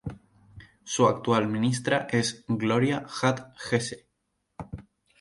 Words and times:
Su 0.83 1.05
actual 1.07 1.47
ministra 1.47 2.07
es 2.09 2.43
Gloria 2.47 3.05
Hutt 3.21 3.53
Hesse. 3.69 4.07